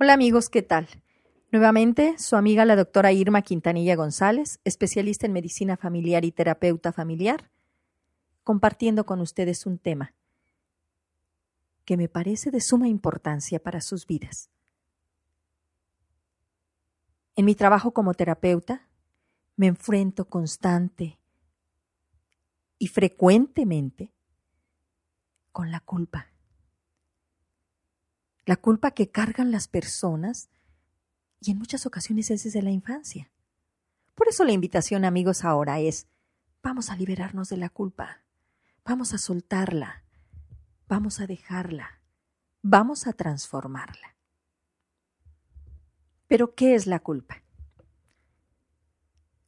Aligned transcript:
Hola 0.00 0.12
amigos, 0.12 0.48
¿qué 0.48 0.62
tal? 0.62 0.86
Nuevamente, 1.50 2.16
su 2.18 2.36
amiga 2.36 2.64
la 2.64 2.76
doctora 2.76 3.10
Irma 3.10 3.42
Quintanilla 3.42 3.96
González, 3.96 4.60
especialista 4.62 5.26
en 5.26 5.32
medicina 5.32 5.76
familiar 5.76 6.24
y 6.24 6.30
terapeuta 6.30 6.92
familiar, 6.92 7.50
compartiendo 8.44 9.04
con 9.06 9.20
ustedes 9.20 9.66
un 9.66 9.76
tema 9.76 10.14
que 11.84 11.96
me 11.96 12.08
parece 12.08 12.52
de 12.52 12.60
suma 12.60 12.86
importancia 12.86 13.60
para 13.60 13.80
sus 13.80 14.06
vidas. 14.06 14.50
En 17.34 17.44
mi 17.44 17.56
trabajo 17.56 17.90
como 17.90 18.14
terapeuta, 18.14 18.86
me 19.56 19.66
enfrento 19.66 20.28
constante 20.28 21.18
y 22.78 22.86
frecuentemente 22.86 24.12
con 25.50 25.72
la 25.72 25.80
culpa 25.80 26.28
la 28.48 28.56
culpa 28.56 28.92
que 28.92 29.10
cargan 29.10 29.50
las 29.52 29.68
personas 29.68 30.48
y 31.38 31.50
en 31.50 31.58
muchas 31.58 31.84
ocasiones 31.84 32.30
es 32.30 32.44
desde 32.44 32.62
la 32.62 32.70
infancia. 32.70 33.30
Por 34.14 34.26
eso 34.26 34.42
la 34.42 34.52
invitación, 34.52 35.04
amigos, 35.04 35.44
ahora 35.44 35.80
es, 35.80 36.06
vamos 36.62 36.88
a 36.88 36.96
liberarnos 36.96 37.50
de 37.50 37.58
la 37.58 37.68
culpa, 37.68 38.22
vamos 38.86 39.12
a 39.12 39.18
soltarla, 39.18 40.02
vamos 40.88 41.20
a 41.20 41.26
dejarla, 41.26 42.00
vamos 42.62 43.06
a 43.06 43.12
transformarla. 43.12 44.16
Pero, 46.26 46.54
¿qué 46.54 46.74
es 46.74 46.86
la 46.86 47.00
culpa? 47.00 47.42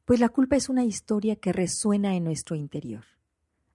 Pues 0.04 0.20
la 0.20 0.28
culpa 0.28 0.56
es 0.56 0.68
una 0.68 0.84
historia 0.84 1.36
que 1.36 1.54
resuena 1.54 2.16
en 2.16 2.24
nuestro 2.24 2.54
interior, 2.54 3.06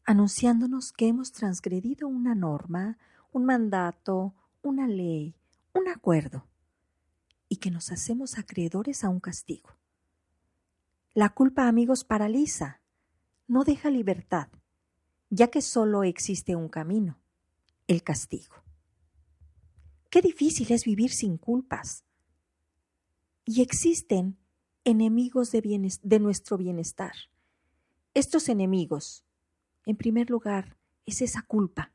anunciándonos 0.04 0.92
que 0.92 1.08
hemos 1.08 1.32
transgredido 1.32 2.08
una 2.08 2.36
norma, 2.36 3.00
un 3.32 3.46
mandato, 3.46 4.36
una 4.66 4.88
ley, 4.88 5.36
un 5.74 5.88
acuerdo, 5.88 6.48
y 7.48 7.58
que 7.58 7.70
nos 7.72 7.92
hacemos 7.92 8.38
acreedores 8.38 9.04
a 9.04 9.10
un 9.10 9.20
castigo. 9.20 9.70
La 11.14 11.30
culpa, 11.30 11.68
amigos, 11.68 12.04
paraliza, 12.04 12.82
no 13.48 13.64
deja 13.64 13.90
libertad, 13.90 14.50
ya 15.30 15.50
que 15.50 15.62
solo 15.62 16.04
existe 16.04 16.56
un 16.56 16.68
camino, 16.68 17.20
el 17.88 18.04
castigo. 18.04 18.56
Qué 20.10 20.22
difícil 20.22 20.72
es 20.72 20.86
vivir 20.86 21.12
sin 21.12 21.38
culpas. 21.38 22.04
Y 23.46 23.62
existen 23.62 24.38
enemigos 24.84 25.52
de, 25.52 25.62
de 26.02 26.20
nuestro 26.20 26.58
bienestar. 26.58 27.14
Estos 28.16 28.50
enemigos, 28.50 29.24
en 29.86 29.96
primer 29.98 30.30
lugar, 30.30 30.78
es 31.06 31.22
esa 31.22 31.44
culpa. 31.44 31.92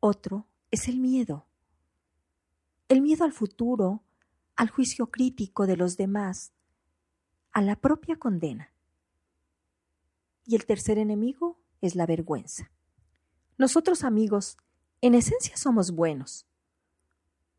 Otro 0.00 0.46
es 0.70 0.88
el 0.88 0.98
miedo. 0.98 1.46
El 2.88 3.02
miedo 3.02 3.24
al 3.24 3.32
futuro, 3.32 4.02
al 4.54 4.70
juicio 4.70 5.10
crítico 5.10 5.66
de 5.66 5.76
los 5.76 5.96
demás, 5.96 6.52
a 7.52 7.62
la 7.62 7.76
propia 7.76 8.16
condena. 8.16 8.72
Y 10.44 10.54
el 10.56 10.66
tercer 10.66 10.98
enemigo 10.98 11.58
es 11.80 11.94
la 11.94 12.06
vergüenza. 12.06 12.70
Nosotros 13.58 14.04
amigos, 14.04 14.56
en 15.00 15.14
esencia 15.14 15.56
somos 15.56 15.92
buenos, 15.92 16.46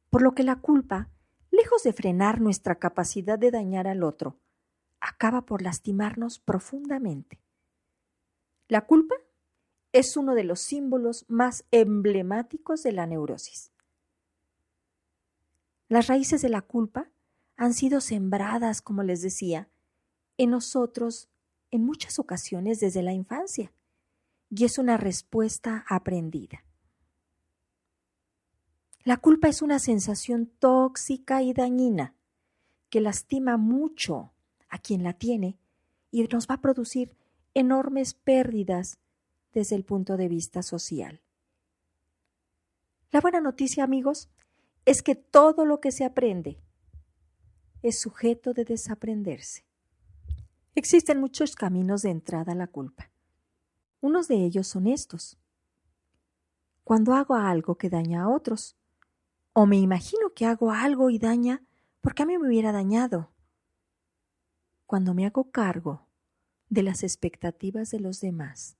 por 0.09 0.21
lo 0.21 0.33
que 0.33 0.43
la 0.43 0.57
culpa, 0.57 1.09
lejos 1.51 1.83
de 1.83 1.93
frenar 1.93 2.39
nuestra 2.39 2.75
capacidad 2.75 3.37
de 3.37 3.51
dañar 3.51 3.87
al 3.87 4.03
otro, 4.03 4.39
acaba 4.99 5.45
por 5.45 5.61
lastimarnos 5.61 6.39
profundamente. 6.39 7.39
La 8.67 8.85
culpa 8.85 9.15
es 9.91 10.17
uno 10.17 10.35
de 10.35 10.43
los 10.43 10.59
símbolos 10.59 11.25
más 11.27 11.65
emblemáticos 11.71 12.83
de 12.83 12.91
la 12.91 13.05
neurosis. 13.05 13.71
Las 15.89 16.07
raíces 16.07 16.41
de 16.41 16.49
la 16.49 16.61
culpa 16.61 17.09
han 17.55 17.73
sido 17.73 18.01
sembradas, 18.01 18.81
como 18.81 19.03
les 19.03 19.21
decía, 19.21 19.69
en 20.37 20.51
nosotros 20.51 21.29
en 21.71 21.85
muchas 21.85 22.19
ocasiones 22.19 22.79
desde 22.79 23.01
la 23.01 23.13
infancia, 23.13 23.71
y 24.49 24.65
es 24.65 24.77
una 24.77 24.97
respuesta 24.97 25.85
aprendida. 25.89 26.63
La 29.03 29.17
culpa 29.17 29.47
es 29.47 29.61
una 29.61 29.79
sensación 29.79 30.47
tóxica 30.59 31.41
y 31.41 31.53
dañina 31.53 32.13
que 32.89 33.01
lastima 33.01 33.57
mucho 33.57 34.31
a 34.69 34.79
quien 34.79 35.03
la 35.03 35.13
tiene 35.13 35.57
y 36.11 36.23
nos 36.23 36.47
va 36.47 36.55
a 36.55 36.61
producir 36.61 37.15
enormes 37.53 38.13
pérdidas 38.13 38.99
desde 39.53 39.75
el 39.75 39.83
punto 39.83 40.17
de 40.17 40.27
vista 40.27 40.61
social. 40.61 41.21
La 43.11 43.21
buena 43.21 43.39
noticia, 43.39 43.83
amigos, 43.83 44.29
es 44.85 45.01
que 45.01 45.15
todo 45.15 45.65
lo 45.65 45.79
que 45.79 45.91
se 45.91 46.05
aprende 46.05 46.59
es 47.81 47.99
sujeto 47.99 48.53
de 48.53 48.65
desaprenderse. 48.65 49.65
Existen 50.75 51.19
muchos 51.19 51.55
caminos 51.55 52.01
de 52.01 52.09
entrada 52.09 52.51
a 52.51 52.55
la 52.55 52.67
culpa. 52.67 53.09
Unos 54.01 54.27
de 54.27 54.35
ellos 54.45 54.67
son 54.67 54.87
estos. 54.87 55.37
Cuando 56.83 57.13
hago 57.13 57.35
algo 57.35 57.75
que 57.75 57.89
daña 57.89 58.23
a 58.23 58.29
otros, 58.29 58.75
o 59.53 59.65
me 59.65 59.77
imagino 59.77 60.33
que 60.35 60.45
hago 60.45 60.71
algo 60.71 61.09
y 61.09 61.17
daña 61.17 61.63
porque 62.01 62.23
a 62.23 62.25
mí 62.25 62.37
me 62.37 62.47
hubiera 62.47 62.71
dañado. 62.71 63.31
Cuando 64.85 65.13
me 65.13 65.25
hago 65.25 65.49
cargo 65.51 66.07
de 66.69 66.83
las 66.83 67.03
expectativas 67.03 67.89
de 67.89 67.99
los 67.99 68.21
demás 68.21 68.77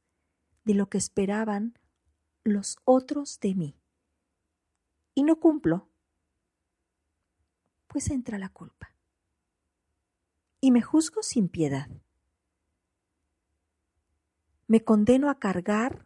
de 0.68 0.74
lo 0.74 0.90
que 0.90 0.98
esperaban 0.98 1.80
los 2.44 2.78
otros 2.84 3.40
de 3.40 3.56
mí. 3.56 3.80
Y 5.16 5.24
no 5.24 5.40
cumplo, 5.40 5.88
pues 7.88 8.10
entra 8.10 8.38
la 8.38 8.50
culpa. 8.50 8.94
Y 10.60 10.72
me 10.72 10.82
juzgo 10.82 11.24
sin 11.24 11.48
piedad. 11.48 11.88
Me 14.68 14.84
condeno 14.84 15.30
a 15.30 15.40
cargar 15.40 16.06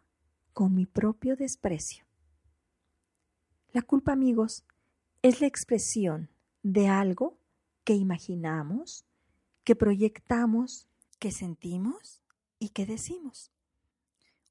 con 0.52 0.76
mi 0.76 0.86
propio 0.86 1.34
desprecio. 1.34 2.04
La 3.72 3.82
culpa, 3.82 4.12
amigos, 4.12 4.64
es 5.22 5.40
la 5.40 5.48
expresión 5.48 6.30
de 6.62 6.86
algo 6.86 7.36
que 7.82 7.94
imaginamos, 7.94 9.04
que 9.64 9.74
proyectamos, 9.74 10.86
que 11.18 11.32
sentimos 11.32 12.22
y 12.60 12.68
que 12.68 12.86
decimos. 12.86 13.50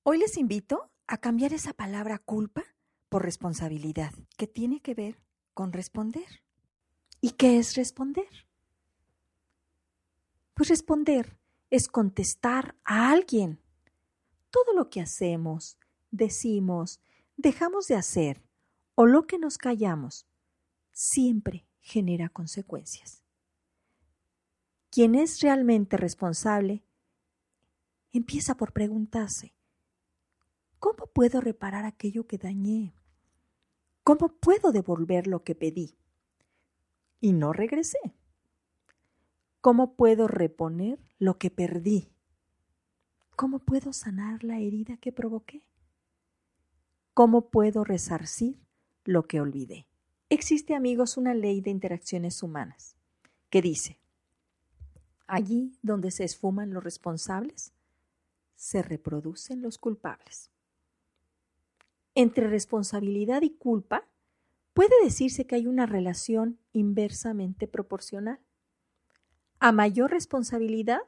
Hoy 0.04 0.18
les 0.18 0.36
invito 0.38 0.90
a 1.06 1.18
cambiar 1.18 1.54
esa 1.54 1.74
palabra 1.74 2.18
culpa 2.18 2.64
por 3.08 3.24
responsabilidad, 3.24 4.12
que 4.36 4.48
tiene 4.48 4.82
que 4.82 4.96
ver 4.96 5.22
con 5.54 5.74
responder. 5.74 6.42
¿Y 7.20 7.32
qué 7.34 7.60
es 7.60 7.76
responder? 7.76 8.48
Pues 10.56 10.70
responder 10.70 11.38
es 11.70 11.88
contestar 11.88 12.76
a 12.84 13.12
alguien. 13.12 13.62
Todo 14.50 14.74
lo 14.74 14.90
que 14.90 15.02
hacemos, 15.02 15.78
decimos, 16.10 17.00
dejamos 17.38 17.86
de 17.86 17.96
hacer 17.96 18.42
o 18.96 19.06
lo 19.06 19.28
que 19.28 19.38
nos 19.38 19.60
callamos 19.60 20.26
siempre 20.94 21.68
genera 21.80 22.28
consecuencias. 22.30 23.24
Quien 24.90 25.14
es 25.14 25.42
realmente 25.42 25.96
responsable 25.96 26.84
empieza 28.12 28.58
por 28.58 28.74
preguntarse, 28.74 29.54
¿Cómo 30.82 31.06
puedo 31.06 31.42
reparar 31.42 31.86
aquello 31.86 32.26
que 32.26 32.40
dañé? 32.40 32.92
¿Cómo 34.04 34.30
puedo 34.30 34.72
devolver 34.72 35.28
lo 35.28 35.44
que 35.44 35.54
pedí? 35.54 35.96
Y 37.20 37.34
no 37.34 37.54
regresé. 37.54 38.00
¿Cómo 39.62 39.94
puedo 39.94 40.28
reponer 40.28 40.98
lo 41.20 41.38
que 41.38 41.52
perdí? 41.52 42.10
¿Cómo 43.36 43.60
puedo 43.60 43.94
sanar 43.94 44.44
la 44.44 44.58
herida 44.58 44.98
que 44.98 45.12
provoqué? 45.12 45.62
¿Cómo 47.14 47.52
puedo 47.52 47.84
resarcir 47.84 48.60
lo 49.04 49.28
que 49.28 49.40
olvidé? 49.40 49.86
Existe, 50.30 50.74
amigos, 50.74 51.16
una 51.16 51.36
ley 51.36 51.62
de 51.62 51.70
interacciones 51.70 52.42
humanas 52.42 52.96
que 53.52 53.62
dice, 53.62 54.00
allí 55.28 55.78
donde 55.84 56.10
se 56.10 56.24
esfuman 56.24 56.74
los 56.74 56.84
responsables, 56.84 57.72
se 58.56 58.82
reproducen 58.82 59.62
los 59.62 59.78
culpables. 59.78 60.50
Entre 62.16 62.48
responsabilidad 62.48 63.42
y 63.42 63.52
culpa 63.52 64.08
puede 64.74 64.94
decirse 65.04 65.46
que 65.46 65.56
hay 65.56 65.68
una 65.68 65.86
relación 65.86 66.60
inversamente 66.74 67.68
proporcional. 67.68 68.40
A 69.60 69.72
mayor 69.72 70.12
responsabilidad, 70.12 71.02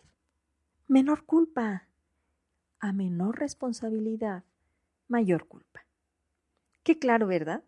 menor 0.88 1.26
culpa. 1.26 1.88
A 2.80 2.94
menor 2.94 3.40
responsabilidad, 3.40 4.44
mayor 5.08 5.48
culpa. 5.48 5.86
Qué 6.84 7.00
claro, 7.00 7.28
¿verdad? 7.28 7.64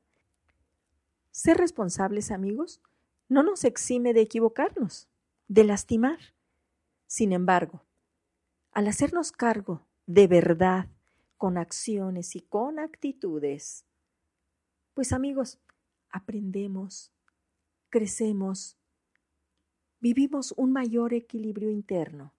Ser 1.31 1.57
responsables, 1.57 2.31
amigos, 2.31 2.81
no 3.27 3.43
nos 3.43 3.63
exime 3.63 4.13
de 4.13 4.21
equivocarnos, 4.21 5.09
de 5.47 5.63
lastimar. 5.63 6.19
Sin 7.07 7.31
embargo, 7.31 7.83
al 8.71 8.87
hacernos 8.87 9.31
cargo 9.31 9.85
de 10.05 10.27
verdad 10.27 10.87
con 11.37 11.57
acciones 11.57 12.35
y 12.35 12.41
con 12.41 12.79
actitudes, 12.79 13.85
pues 14.93 15.11
amigos, 15.11 15.59
aprendemos, 16.09 17.11
crecemos, 17.89 18.77
vivimos 19.99 20.53
un 20.55 20.71
mayor 20.71 21.13
equilibrio 21.13 21.69
interno, 21.69 22.33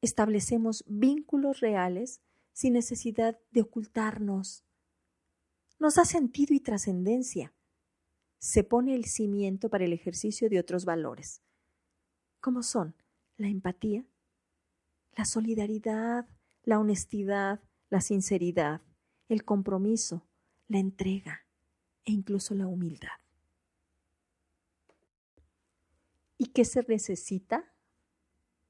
establecemos 0.00 0.84
vínculos 0.88 1.60
reales 1.60 2.20
sin 2.52 2.72
necesidad 2.72 3.38
de 3.50 3.62
ocultarnos. 3.62 4.64
Nos 5.78 5.96
da 5.96 6.04
sentido 6.04 6.54
y 6.54 6.60
trascendencia. 6.60 7.52
Se 8.38 8.64
pone 8.64 8.94
el 8.94 9.04
cimiento 9.04 9.68
para 9.68 9.84
el 9.84 9.92
ejercicio 9.92 10.48
de 10.48 10.58
otros 10.58 10.84
valores, 10.84 11.42
como 12.40 12.62
son 12.62 12.94
la 13.36 13.48
empatía, 13.48 14.06
la 15.16 15.24
solidaridad, 15.24 16.28
la 16.62 16.78
honestidad, 16.78 17.60
la 17.90 18.00
sinceridad, 18.00 18.82
el 19.28 19.44
compromiso, 19.44 20.26
la 20.68 20.78
entrega 20.78 21.46
e 22.04 22.12
incluso 22.12 22.54
la 22.54 22.66
humildad. 22.66 23.18
¿Y 26.38 26.46
qué 26.46 26.64
se 26.64 26.84
necesita 26.86 27.72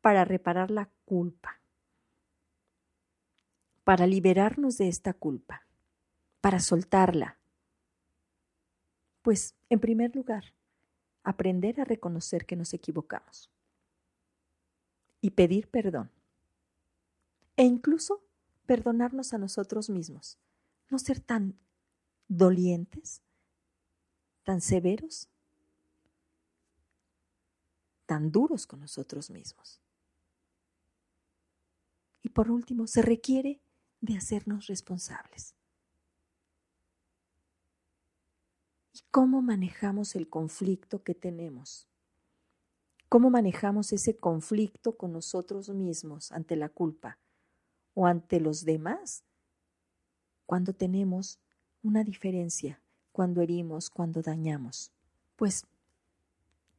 para 0.00 0.24
reparar 0.24 0.70
la 0.70 0.90
culpa? 1.04 1.60
Para 3.84 4.06
liberarnos 4.06 4.78
de 4.78 4.88
esta 4.88 5.12
culpa, 5.12 5.66
para 6.40 6.60
soltarla. 6.60 7.38
Pues, 9.22 9.56
en 9.68 9.80
primer 9.80 10.14
lugar, 10.14 10.54
aprender 11.24 11.80
a 11.80 11.84
reconocer 11.84 12.46
que 12.46 12.54
nos 12.54 12.72
equivocamos 12.72 13.50
y 15.20 15.30
pedir 15.30 15.68
perdón. 15.68 16.12
E 17.56 17.64
incluso 17.64 18.25
perdonarnos 18.66 19.32
a 19.32 19.38
nosotros 19.38 19.88
mismos. 19.88 20.38
No 20.90 20.98
ser 20.98 21.20
tan 21.20 21.58
dolientes, 22.28 23.22
tan 24.44 24.60
severos, 24.60 25.28
tan 28.04 28.30
duros 28.30 28.66
con 28.66 28.80
nosotros 28.80 29.30
mismos. 29.30 29.80
Y 32.22 32.28
por 32.28 32.50
último, 32.50 32.86
se 32.86 33.02
requiere 33.02 33.60
de 34.00 34.16
hacernos 34.16 34.66
responsables. 34.66 35.54
¿Y 38.92 39.00
cómo 39.10 39.42
manejamos 39.42 40.16
el 40.16 40.28
conflicto 40.28 41.02
que 41.02 41.14
tenemos? 41.14 41.88
¿Cómo 43.08 43.30
manejamos 43.30 43.92
ese 43.92 44.16
conflicto 44.16 44.96
con 44.96 45.12
nosotros 45.12 45.68
mismos 45.68 46.32
ante 46.32 46.56
la 46.56 46.68
culpa 46.68 47.18
o 47.96 48.06
ante 48.06 48.40
los 48.40 48.64
demás 48.66 49.24
cuando 50.44 50.74
tenemos 50.74 51.40
una 51.82 52.04
diferencia, 52.04 52.78
cuando 53.10 53.40
herimos, 53.40 53.88
cuando 53.88 54.20
dañamos? 54.20 54.92
Pues 55.34 55.66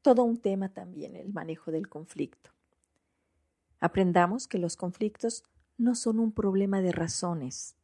todo 0.03 0.23
un 0.23 0.37
tema 0.37 0.69
también 0.69 1.15
el 1.15 1.33
manejo 1.33 1.71
del 1.71 1.89
conflicto. 1.89 2.51
Aprendamos 3.79 4.47
que 4.47 4.59
los 4.59 4.77
conflictos 4.77 5.43
no 5.77 5.95
son 5.95 6.19
un 6.19 6.31
problema 6.31 6.81
de 6.81 6.91
razones. 6.91 7.75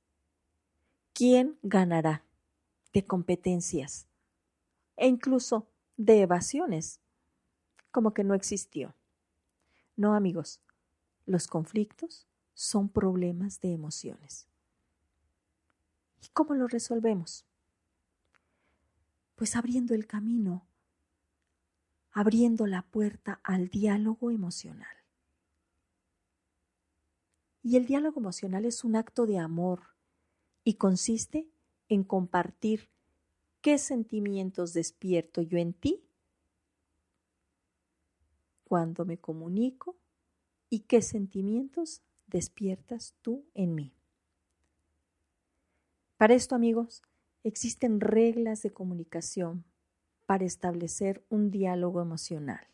¿Quién 1.13 1.57
ganará? 1.63 2.23
De 2.93 3.03
competencias 3.03 4.05
e 4.95 5.07
incluso 5.07 5.67
de 5.97 6.21
evasiones 6.21 6.99
como 7.89 8.13
que 8.13 8.23
no 8.23 8.35
existió. 8.35 8.93
No, 9.95 10.13
amigos, 10.13 10.61
los 11.25 11.47
conflictos 11.47 12.27
son 12.53 12.89
problemas 12.89 13.59
de 13.61 13.73
emociones. 13.73 14.47
¿Y 16.21 16.27
cómo 16.29 16.53
los 16.53 16.71
resolvemos? 16.71 17.45
Pues 19.35 19.55
abriendo 19.55 19.93
el 19.93 20.07
camino, 20.07 20.65
abriendo 22.11 22.67
la 22.67 22.83
puerta 22.83 23.39
al 23.43 23.69
diálogo 23.69 24.31
emocional. 24.31 24.95
Y 27.61 27.77
el 27.77 27.85
diálogo 27.85 28.19
emocional 28.19 28.65
es 28.65 28.83
un 28.83 28.95
acto 28.95 29.25
de 29.25 29.39
amor 29.39 29.81
y 30.63 30.75
consiste 30.75 31.49
en 31.89 32.03
compartir 32.03 32.89
qué 33.61 33.77
sentimientos 33.77 34.73
despierto 34.73 35.41
yo 35.41 35.57
en 35.57 35.73
ti 35.73 36.03
cuando 38.63 39.05
me 39.05 39.17
comunico 39.17 39.95
y 40.69 40.81
qué 40.81 41.01
sentimientos 41.01 42.01
despiertas 42.33 43.15
tú 43.21 43.45
en 43.53 43.75
mí. 43.75 43.93
Para 46.17 46.33
esto, 46.33 46.55
amigos, 46.55 47.03
existen 47.43 48.01
reglas 48.01 48.63
de 48.63 48.73
comunicación 48.73 49.63
para 50.25 50.43
establecer 50.43 51.23
un 51.29 51.51
diálogo 51.51 52.01
emocional. 52.01 52.67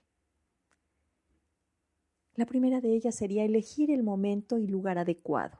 La 2.35 2.45
primera 2.45 2.79
de 2.79 2.93
ellas 2.93 3.15
sería 3.15 3.43
elegir 3.43 3.91
el 3.91 4.01
momento 4.01 4.59
y 4.59 4.67
lugar 4.67 4.97
adecuado. 4.97 5.59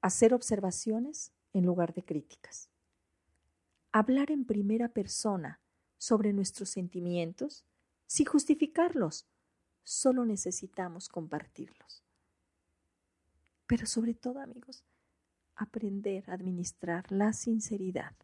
Hacer 0.00 0.32
observaciones 0.32 1.32
en 1.52 1.66
lugar 1.66 1.92
de 1.92 2.04
críticas. 2.04 2.70
Hablar 3.92 4.30
en 4.30 4.46
primera 4.46 4.88
persona 4.88 5.60
sobre 5.98 6.32
nuestros 6.32 6.70
sentimientos 6.70 7.64
sin 8.06 8.26
justificarlos, 8.26 9.26
solo 9.84 10.24
necesitamos 10.24 11.08
compartirlos. 11.08 12.02
Pero 13.66 13.86
sobre 13.86 14.14
todo, 14.14 14.40
amigos, 14.40 14.84
aprender 15.54 16.28
a 16.28 16.34
administrar 16.34 17.10
la 17.12 17.32
sinceridad. 17.32 18.14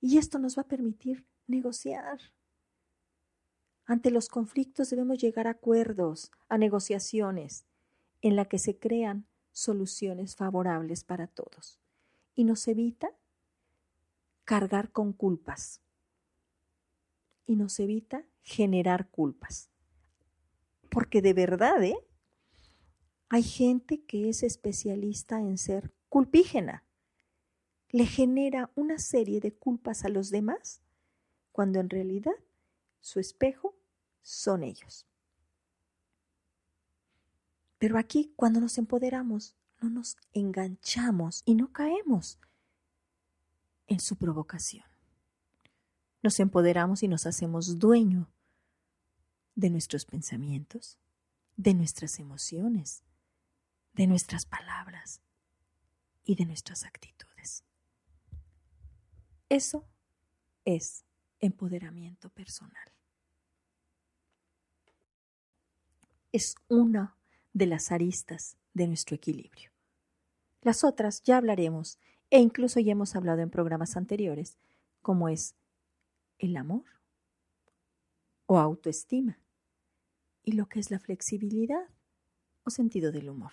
Y 0.00 0.18
esto 0.18 0.38
nos 0.38 0.56
va 0.56 0.62
a 0.62 0.68
permitir 0.68 1.26
negociar. 1.46 2.20
Ante 3.84 4.10
los 4.10 4.28
conflictos 4.28 4.90
debemos 4.90 5.18
llegar 5.18 5.46
a 5.46 5.52
acuerdos, 5.52 6.30
a 6.48 6.58
negociaciones, 6.58 7.66
en 8.20 8.36
la 8.36 8.44
que 8.44 8.58
se 8.58 8.78
crean 8.78 9.26
soluciones 9.50 10.36
favorables 10.36 11.04
para 11.04 11.26
todos. 11.26 11.78
Y 12.34 12.44
nos 12.44 12.66
evita 12.68 13.10
cargar 14.44 14.90
con 14.92 15.12
culpas 15.12 15.81
y 17.46 17.56
nos 17.56 17.78
evita 17.80 18.24
generar 18.42 19.08
culpas. 19.08 19.70
Porque 20.90 21.22
de 21.22 21.32
verdad, 21.32 21.82
¿eh? 21.82 21.96
Hay 23.28 23.42
gente 23.42 24.02
que 24.04 24.28
es 24.28 24.42
especialista 24.42 25.40
en 25.40 25.56
ser 25.56 25.92
culpígena. 26.08 26.84
Le 27.88 28.06
genera 28.06 28.70
una 28.74 28.98
serie 28.98 29.40
de 29.40 29.54
culpas 29.54 30.04
a 30.04 30.08
los 30.08 30.30
demás 30.30 30.82
cuando 31.50 31.80
en 31.80 31.88
realidad 31.88 32.34
su 33.00 33.20
espejo 33.20 33.74
son 34.22 34.62
ellos. 34.62 35.06
Pero 37.78 37.98
aquí, 37.98 38.32
cuando 38.36 38.60
nos 38.60 38.78
empoderamos, 38.78 39.56
no 39.80 39.90
nos 39.90 40.16
enganchamos 40.32 41.42
y 41.44 41.54
no 41.54 41.72
caemos 41.72 42.38
en 43.88 43.98
su 43.98 44.16
provocación 44.16 44.91
nos 46.22 46.38
empoderamos 46.40 47.02
y 47.02 47.08
nos 47.08 47.26
hacemos 47.26 47.78
dueño 47.78 48.30
de 49.54 49.70
nuestros 49.70 50.04
pensamientos, 50.04 50.98
de 51.56 51.74
nuestras 51.74 52.18
emociones, 52.18 53.02
de 53.92 54.06
nuestras 54.06 54.46
palabras 54.46 55.20
y 56.24 56.36
de 56.36 56.46
nuestras 56.46 56.84
actitudes. 56.84 57.64
Eso 59.48 59.86
es 60.64 61.04
empoderamiento 61.40 62.30
personal. 62.30 62.92
Es 66.30 66.54
una 66.68 67.16
de 67.52 67.66
las 67.66 67.92
aristas 67.92 68.56
de 68.72 68.86
nuestro 68.86 69.16
equilibrio. 69.16 69.70
Las 70.62 70.84
otras 70.84 71.22
ya 71.22 71.36
hablaremos 71.36 71.98
e 72.30 72.38
incluso 72.38 72.80
ya 72.80 72.92
hemos 72.92 73.14
hablado 73.14 73.42
en 73.42 73.50
programas 73.50 73.96
anteriores, 73.96 74.56
como 75.02 75.28
es 75.28 75.54
el 76.42 76.56
amor 76.56 76.84
o 78.46 78.58
autoestima 78.58 79.38
y 80.42 80.52
lo 80.52 80.66
que 80.66 80.80
es 80.80 80.90
la 80.90 80.98
flexibilidad 80.98 81.88
o 82.64 82.70
sentido 82.70 83.12
del 83.12 83.30
humor. 83.30 83.52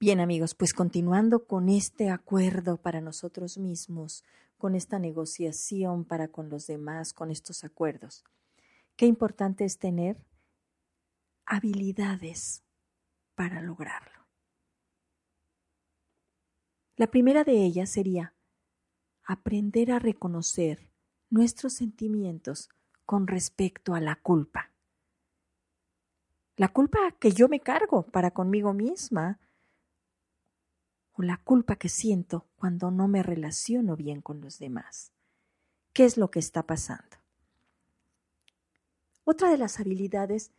Bien 0.00 0.20
amigos, 0.20 0.54
pues 0.54 0.72
continuando 0.72 1.44
con 1.46 1.68
este 1.68 2.08
acuerdo 2.08 2.80
para 2.80 3.00
nosotros 3.00 3.58
mismos, 3.58 4.24
con 4.56 4.74
esta 4.74 4.98
negociación 4.98 6.04
para 6.04 6.28
con 6.28 6.48
los 6.48 6.66
demás, 6.66 7.12
con 7.12 7.30
estos 7.30 7.62
acuerdos, 7.62 8.24
qué 8.96 9.06
importante 9.06 9.64
es 9.64 9.78
tener 9.78 10.24
habilidades 11.44 12.64
para 13.34 13.60
lograrlo. 13.60 14.26
La 16.96 17.08
primera 17.08 17.44
de 17.44 17.64
ellas 17.64 17.90
sería 17.90 18.34
aprender 19.24 19.92
a 19.92 19.98
reconocer 19.98 20.87
nuestros 21.30 21.74
sentimientos 21.74 22.70
con 23.04 23.26
respecto 23.26 23.94
a 23.94 24.00
la 24.00 24.16
culpa. 24.16 24.70
La 26.56 26.68
culpa 26.68 26.98
que 27.18 27.32
yo 27.32 27.48
me 27.48 27.60
cargo 27.60 28.02
para 28.02 28.32
conmigo 28.32 28.72
misma 28.72 29.38
o 31.12 31.22
la 31.22 31.36
culpa 31.38 31.76
que 31.76 31.88
siento 31.88 32.46
cuando 32.56 32.90
no 32.90 33.08
me 33.08 33.22
relaciono 33.22 33.96
bien 33.96 34.20
con 34.20 34.40
los 34.40 34.58
demás. 34.58 35.12
¿Qué 35.92 36.04
es 36.04 36.16
lo 36.16 36.30
que 36.30 36.38
está 36.38 36.64
pasando? 36.64 37.16
Otra 39.24 39.50
de 39.50 39.58
las 39.58 39.78
habilidades 39.80 40.52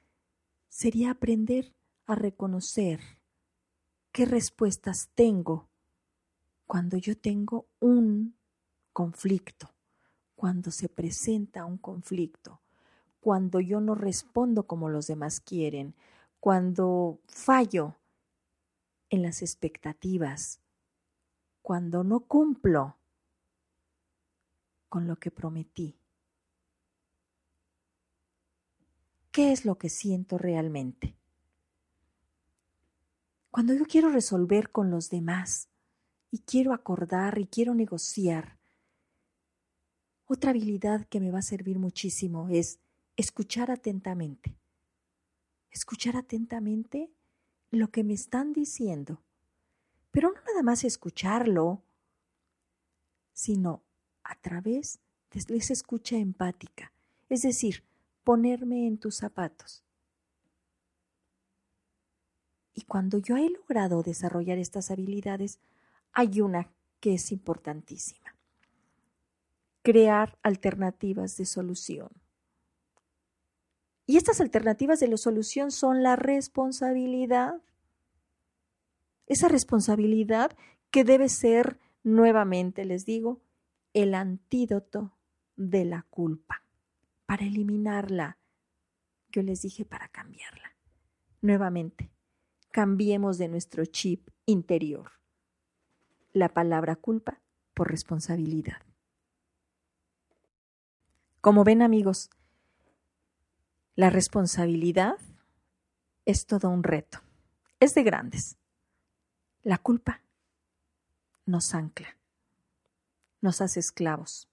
sería 0.68 1.12
aprender 1.12 1.74
a 2.06 2.16
reconocer 2.16 3.00
qué 4.12 4.26
respuestas 4.26 5.10
tengo 5.16 5.70
cuando 6.66 6.98
yo 6.98 7.18
tengo 7.18 7.68
un 7.80 8.36
conflicto, 8.94 9.74
cuando 10.40 10.72
se 10.72 10.88
presenta 10.88 11.66
un 11.66 11.78
conflicto, 11.78 12.62
cuando 13.20 13.60
yo 13.60 13.82
no 13.82 13.94
respondo 13.94 14.68
como 14.68 14.88
los 14.88 15.06
demás 15.06 15.42
quieren, 15.42 15.96
cuando 16.40 17.20
fallo 17.28 17.98
en 19.10 19.22
las 19.22 19.42
expectativas, 19.42 20.62
cuando 21.62 22.06
no 22.06 22.22
cumplo 22.22 22.96
con 24.88 25.08
lo 25.08 25.18
que 25.18 25.30
prometí. 25.30 26.00
¿Qué 29.34 29.52
es 29.52 29.66
lo 29.66 29.78
que 29.78 29.90
siento 29.90 30.38
realmente? 30.38 31.18
Cuando 33.52 33.74
yo 33.74 33.84
quiero 33.84 34.08
resolver 34.08 34.72
con 34.72 34.90
los 34.90 35.10
demás 35.10 35.68
y 36.32 36.40
quiero 36.44 36.72
acordar 36.72 37.40
y 37.40 37.46
quiero 37.46 37.76
negociar, 37.76 38.59
otra 40.32 40.52
habilidad 40.52 41.08
que 41.08 41.20
me 41.20 41.32
va 41.32 41.40
a 41.40 41.42
servir 41.42 41.80
muchísimo 41.80 42.50
es 42.50 42.80
escuchar 43.18 43.72
atentamente. 43.72 44.56
Escuchar 45.72 46.16
atentamente 46.16 47.12
lo 47.72 47.88
que 47.88 48.04
me 48.04 48.14
están 48.14 48.54
diciendo. 48.54 49.24
Pero 50.12 50.30
no 50.30 50.40
nada 50.48 50.62
más 50.62 50.84
escucharlo, 50.84 51.82
sino 53.34 53.82
a 54.24 54.36
través 54.36 55.00
de 55.32 55.58
esa 55.58 55.74
escucha 55.74 56.16
empática, 56.18 56.94
es 57.28 57.42
decir, 57.42 57.84
ponerme 58.24 58.86
en 58.86 59.00
tus 59.00 59.16
zapatos. 59.16 59.84
Y 62.76 62.84
cuando 62.84 63.18
yo 63.18 63.36
he 63.36 63.50
logrado 63.50 64.04
desarrollar 64.04 64.60
estas 64.60 64.92
habilidades, 64.92 65.60
hay 66.14 66.42
una 66.42 66.72
que 67.00 67.16
es 67.16 67.32
importantísima. 67.32 68.39
Crear 69.82 70.38
alternativas 70.44 71.38
de 71.38 71.46
solución. 71.46 72.10
Y 74.06 74.18
estas 74.18 74.42
alternativas 74.42 75.00
de 75.00 75.08
la 75.08 75.18
solución 75.18 75.72
son 75.72 76.04
la 76.04 76.16
responsabilidad. 76.16 77.62
Esa 79.28 79.48
responsabilidad 79.48 80.58
que 80.90 81.04
debe 81.04 81.30
ser, 81.30 81.80
nuevamente 82.04 82.86
les 82.86 83.06
digo, 83.06 83.42
el 83.94 84.16
antídoto 84.16 85.18
de 85.56 85.86
la 85.86 86.08
culpa. 86.10 86.64
Para 87.26 87.46
eliminarla, 87.46 88.40
yo 89.32 89.44
les 89.44 89.62
dije 89.62 89.86
para 89.86 90.08
cambiarla. 90.08 90.76
Nuevamente, 91.42 92.12
cambiemos 92.72 93.38
de 93.38 93.48
nuestro 93.48 93.86
chip 93.86 94.30
interior 94.46 95.20
la 96.34 96.50
palabra 96.50 96.96
culpa 96.96 97.42
por 97.74 97.90
responsabilidad. 97.90 98.82
Como 101.50 101.64
ven 101.64 101.82
amigos, 101.82 102.30
la 103.96 104.12
responsabilidad 104.12 105.16
es 106.26 106.46
todo 106.46 106.70
un 106.70 106.84
reto. 106.84 107.22
Es 107.80 107.96
de 107.96 108.04
grandes. 108.04 108.60
La 109.64 109.80
culpa 109.80 110.22
nos 111.48 111.74
ancla, 111.74 112.20
nos 113.42 113.62
hace 113.62 113.80
esclavos, 113.80 114.48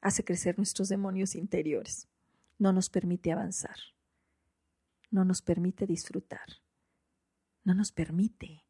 hace 0.00 0.24
crecer 0.24 0.56
nuestros 0.56 0.88
demonios 0.88 1.34
interiores, 1.34 2.06
no 2.58 2.72
nos 2.72 2.88
permite 2.88 3.32
avanzar, 3.32 3.74
no 5.10 5.24
nos 5.24 5.42
permite 5.42 5.84
disfrutar, 5.84 6.46
no 7.64 7.74
nos 7.74 7.90
permite 7.90 8.64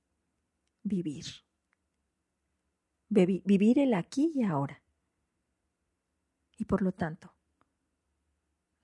vivir. 0.83 1.27
Vivir 3.11 3.79
el 3.79 3.93
aquí 3.93 4.33
y 4.35 4.45
ahora. 4.45 4.83
Y 6.63 6.65
por 6.65 6.81
lo 6.81 6.93
tanto, 6.93 7.35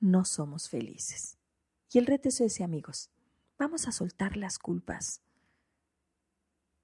no 0.01 0.25
somos 0.25 0.69
felices. 0.69 1.39
Y 1.93 1.99
el 2.01 2.07
reto 2.07 2.29
es 2.29 2.41
ese, 2.41 2.65
amigos. 2.65 3.09
Vamos 3.57 3.87
a 3.87 3.93
soltar 3.93 4.37
las 4.37 4.59
culpas. 4.59 5.23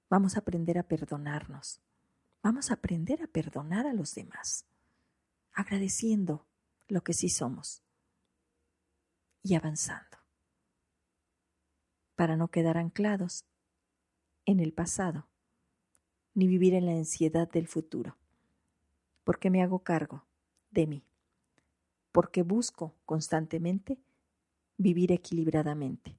Vamos 0.09 0.37
a 0.37 0.39
aprender 0.39 0.77
a 0.77 0.83
perdonarnos. 0.83 1.81
Vamos 2.41 2.71
a 2.71 2.75
aprender 2.75 3.21
a 3.21 3.27
perdonar 3.27 3.87
a 3.87 3.91
los 3.91 4.15
demás, 4.15 4.67
agradeciendo 5.51 6.47
lo 6.87 7.03
que 7.03 7.11
sí 7.11 7.27
somos 7.27 7.83
y 9.43 9.55
avanzando, 9.55 10.17
para 12.15 12.37
no 12.37 12.47
quedar 12.47 12.77
anclados 12.77 13.43
en 14.45 14.61
el 14.61 14.71
pasado, 14.71 15.27
ni 16.33 16.47
vivir 16.47 16.73
en 16.73 16.85
la 16.85 16.93
ansiedad 16.93 17.51
del 17.51 17.67
futuro, 17.67 18.17
porque 19.25 19.49
me 19.49 19.61
hago 19.61 19.79
cargo 19.79 20.25
de 20.75 20.85
mí 20.85 21.03
porque 22.15 22.43
busco 22.43 22.95
constantemente 23.05 23.99
vivir 24.77 25.11
equilibradamente. 25.11 26.17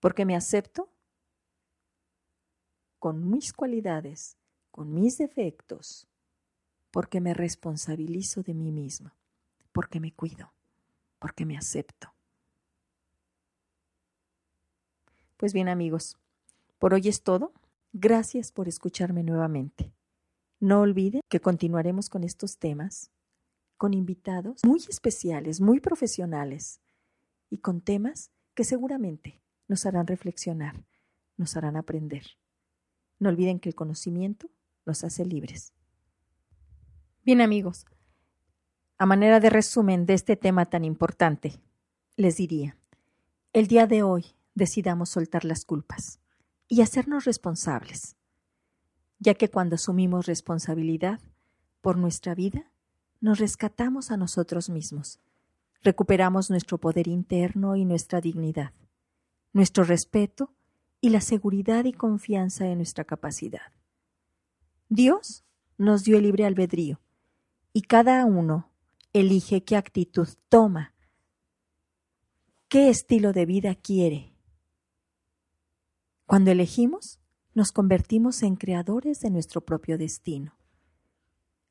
Porque 0.00 0.24
me 0.24 0.34
acepto 0.34 0.88
con 2.98 3.30
mis 3.30 3.52
cualidades, 3.52 4.36
con 4.72 4.92
mis 4.92 5.18
defectos, 5.18 6.08
porque 6.90 7.20
me 7.20 7.32
responsabilizo 7.32 8.42
de 8.42 8.54
mí 8.54 8.72
misma, 8.72 9.14
porque 9.70 10.00
me 10.00 10.12
cuido, 10.12 10.52
porque 11.20 11.46
me 11.46 11.56
acepto. 11.56 12.12
Pues 15.36 15.52
bien 15.52 15.68
amigos, 15.68 16.16
por 16.80 16.92
hoy 16.92 17.06
es 17.06 17.22
todo. 17.22 17.52
Gracias 17.92 18.50
por 18.50 18.66
escucharme 18.66 19.22
nuevamente. 19.22 19.92
No 20.60 20.80
olviden 20.80 21.22
que 21.28 21.40
continuaremos 21.40 22.10
con 22.10 22.22
estos 22.22 22.58
temas 22.58 23.10
con 23.80 23.94
invitados 23.94 24.62
muy 24.62 24.78
especiales, 24.90 25.58
muy 25.62 25.80
profesionales 25.80 26.82
y 27.48 27.58
con 27.58 27.80
temas 27.80 28.30
que 28.52 28.62
seguramente 28.62 29.40
nos 29.68 29.86
harán 29.86 30.06
reflexionar, 30.06 30.84
nos 31.38 31.56
harán 31.56 31.78
aprender. 31.78 32.26
No 33.18 33.30
olviden 33.30 33.58
que 33.58 33.70
el 33.70 33.74
conocimiento 33.74 34.50
nos 34.84 35.02
hace 35.02 35.24
libres. 35.24 35.72
Bien 37.24 37.40
amigos, 37.40 37.86
a 38.98 39.06
manera 39.06 39.40
de 39.40 39.48
resumen 39.48 40.04
de 40.04 40.12
este 40.12 40.36
tema 40.36 40.66
tan 40.66 40.84
importante, 40.84 41.58
les 42.16 42.36
diría, 42.36 42.76
el 43.54 43.66
día 43.66 43.86
de 43.86 44.02
hoy 44.02 44.26
decidamos 44.54 45.08
soltar 45.08 45.46
las 45.46 45.64
culpas 45.64 46.20
y 46.68 46.82
hacernos 46.82 47.24
responsables, 47.24 48.14
ya 49.20 49.34
que 49.34 49.48
cuando 49.48 49.76
asumimos 49.76 50.26
responsabilidad 50.26 51.20
por 51.80 51.96
nuestra 51.96 52.34
vida, 52.34 52.72
nos 53.20 53.38
rescatamos 53.38 54.10
a 54.10 54.16
nosotros 54.16 54.70
mismos, 54.70 55.20
recuperamos 55.82 56.50
nuestro 56.50 56.78
poder 56.78 57.06
interno 57.06 57.76
y 57.76 57.84
nuestra 57.84 58.20
dignidad, 58.20 58.72
nuestro 59.52 59.84
respeto 59.84 60.52
y 61.02 61.10
la 61.10 61.20
seguridad 61.20 61.84
y 61.84 61.92
confianza 61.92 62.66
en 62.66 62.78
nuestra 62.78 63.04
capacidad. 63.04 63.72
Dios 64.88 65.44
nos 65.76 66.02
dio 66.02 66.16
el 66.16 66.24
libre 66.24 66.46
albedrío 66.46 67.00
y 67.72 67.82
cada 67.82 68.24
uno 68.24 68.70
elige 69.12 69.62
qué 69.64 69.76
actitud 69.76 70.28
toma, 70.48 70.94
qué 72.68 72.88
estilo 72.88 73.32
de 73.32 73.46
vida 73.46 73.74
quiere. 73.74 74.32
Cuando 76.24 76.50
elegimos, 76.50 77.20
nos 77.54 77.72
convertimos 77.72 78.42
en 78.42 78.56
creadores 78.56 79.20
de 79.20 79.30
nuestro 79.30 79.60
propio 79.60 79.98
destino. 79.98 80.54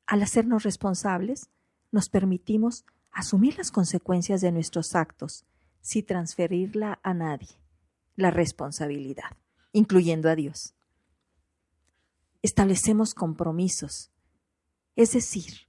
Al 0.06 0.22
hacernos 0.22 0.62
responsables, 0.62 1.48
nos 1.90 2.08
permitimos 2.08 2.84
asumir 3.12 3.56
las 3.56 3.70
consecuencias 3.70 4.40
de 4.40 4.52
nuestros 4.52 4.94
actos 4.94 5.44
sin 5.80 6.04
transferirla 6.04 7.00
a 7.02 7.14
nadie, 7.14 7.48
la 8.16 8.30
responsabilidad, 8.30 9.36
incluyendo 9.72 10.28
a 10.28 10.36
Dios. 10.36 10.74
Establecemos 12.42 13.14
compromisos, 13.14 14.10
es 14.96 15.12
decir, 15.12 15.66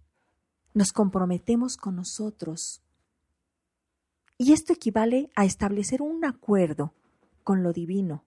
nos 0.73 0.93
comprometemos 0.93 1.77
con 1.77 1.95
nosotros. 1.95 2.81
Y 4.37 4.53
esto 4.53 4.73
equivale 4.73 5.29
a 5.35 5.45
establecer 5.45 6.01
un 6.01 6.25
acuerdo 6.25 6.93
con 7.43 7.63
lo 7.63 7.73
divino 7.73 8.23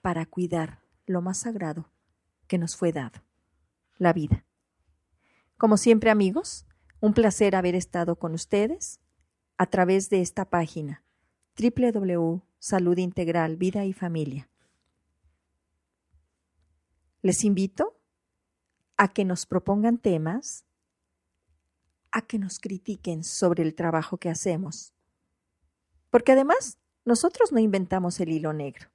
para 0.00 0.26
cuidar 0.26 0.80
lo 1.08 1.22
más 1.22 1.38
sagrado 1.38 1.90
que 2.46 2.58
nos 2.58 2.76
fue 2.76 2.92
dado, 2.92 3.22
la 3.98 4.12
vida. 4.12 4.44
Como 5.56 5.76
siempre 5.76 6.10
amigos, 6.10 6.66
un 7.00 7.14
placer 7.14 7.56
haber 7.56 7.74
estado 7.74 8.16
con 8.16 8.34
ustedes 8.34 9.00
a 9.56 9.66
través 9.66 10.10
de 10.10 10.20
esta 10.20 10.44
página 10.44 11.04
www 11.58 12.42
Salud 12.60 12.98
Integral 12.98 13.56
Vida 13.56 13.84
y 13.84 13.92
Familia. 13.92 14.48
Les 17.22 17.44
invito 17.44 17.96
a 18.96 19.08
que 19.08 19.24
nos 19.24 19.46
propongan 19.46 19.98
temas, 19.98 20.64
a 22.10 22.22
que 22.22 22.38
nos 22.38 22.58
critiquen 22.58 23.22
sobre 23.22 23.62
el 23.62 23.76
trabajo 23.76 24.16
que 24.16 24.28
hacemos. 24.28 24.92
Porque 26.10 26.32
además, 26.32 26.78
nosotros 27.04 27.52
no 27.52 27.60
inventamos 27.60 28.18
el 28.18 28.30
hilo 28.30 28.52
negro. 28.52 28.88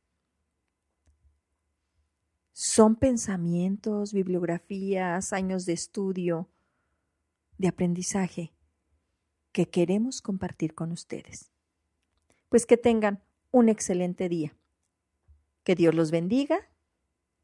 Son 2.53 2.95
pensamientos, 2.95 4.13
bibliografías, 4.13 5.33
años 5.33 5.65
de 5.65 5.73
estudio, 5.73 6.49
de 7.57 7.67
aprendizaje 7.67 8.53
que 9.51 9.67
queremos 9.69 10.21
compartir 10.21 10.75
con 10.75 10.91
ustedes. 10.91 11.51
Pues 12.49 12.67
que 12.67 12.77
tengan 12.77 13.23
un 13.51 13.69
excelente 13.69 14.29
día. 14.29 14.55
Que 15.63 15.75
Dios 15.75 15.95
los 15.95 16.11
bendiga. 16.11 16.59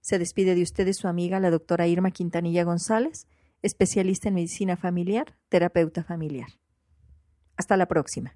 Se 0.02 0.20
despide 0.20 0.54
de 0.54 0.62
ustedes 0.62 0.98
su 0.98 1.08
amiga, 1.08 1.40
la 1.40 1.50
doctora 1.50 1.88
Irma 1.88 2.12
Quintanilla 2.12 2.64
González, 2.64 3.28
especialista 3.64 4.30
en 4.30 4.36
medicina 4.36 4.78
familiar, 4.78 5.38
terapeuta 5.50 6.04
familiar. 6.04 6.50
Hasta 7.58 7.78
la 7.78 7.88
próxima. 7.88 8.36